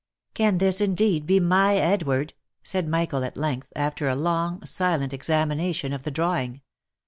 "Can 0.33 0.57
this 0.57 0.81
indeed 0.81 1.27
be 1.27 1.39
my 1.39 1.75
Edward?" 1.75 2.33
said 2.63 2.87
Michael 2.87 3.23
at 3.23 3.37
length, 3.37 3.71
after 3.75 4.09
a 4.09 4.15
long 4.15 4.65
silent 4.65 5.13
examination 5.13 5.93
of 5.93 6.01
the 6.01 6.09
drawing. 6.09 6.61